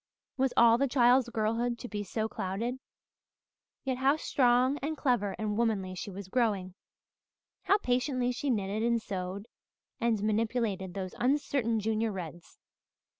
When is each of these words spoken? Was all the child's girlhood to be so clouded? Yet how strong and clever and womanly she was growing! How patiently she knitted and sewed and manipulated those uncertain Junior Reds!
Was 0.35 0.51
all 0.57 0.79
the 0.79 0.87
child's 0.87 1.29
girlhood 1.29 1.77
to 1.77 1.87
be 1.87 2.03
so 2.03 2.27
clouded? 2.27 2.79
Yet 3.83 3.97
how 3.99 4.15
strong 4.15 4.79
and 4.81 4.97
clever 4.97 5.35
and 5.37 5.55
womanly 5.59 5.93
she 5.93 6.09
was 6.09 6.27
growing! 6.27 6.73
How 7.65 7.77
patiently 7.77 8.31
she 8.31 8.49
knitted 8.49 8.81
and 8.81 8.99
sewed 8.99 9.47
and 9.99 10.23
manipulated 10.23 10.95
those 10.95 11.13
uncertain 11.19 11.79
Junior 11.79 12.11
Reds! 12.11 12.57